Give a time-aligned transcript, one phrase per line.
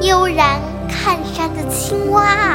[0.00, 2.45] 悠然看山的青蛙。